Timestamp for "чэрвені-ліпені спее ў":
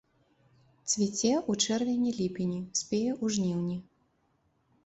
1.67-3.33